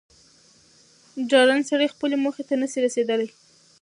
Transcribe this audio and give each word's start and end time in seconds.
ډارن 1.29 1.61
سړی 1.69 1.87
خپلي 1.93 2.15
موخي 2.23 2.43
ته 2.49 2.53
نه 2.61 2.67
سي 2.71 2.79
رسېدلاي 2.85 3.29